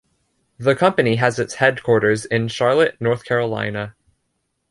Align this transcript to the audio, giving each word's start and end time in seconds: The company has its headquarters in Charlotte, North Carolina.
The 0.57 0.75
company 0.75 1.17
has 1.17 1.37
its 1.37 1.53
headquarters 1.53 2.25
in 2.25 2.47
Charlotte, 2.47 2.99
North 2.99 3.23
Carolina. 3.23 3.93